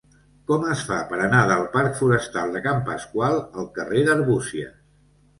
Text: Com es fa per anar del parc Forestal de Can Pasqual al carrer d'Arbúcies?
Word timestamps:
Com 0.51 0.63
es 0.75 0.79
fa 0.85 0.95
per 1.09 1.17
anar 1.25 1.41
del 1.51 1.59
parc 1.75 1.99
Forestal 1.99 2.55
de 2.55 2.61
Can 2.67 2.79
Pasqual 2.87 3.37
al 3.41 3.67
carrer 3.75 4.01
d'Arbúcies? 4.09 4.73